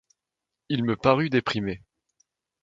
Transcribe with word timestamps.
Il 0.69 0.83
me 0.83 0.95
parut 0.95 1.29
déprimé. 1.29 1.83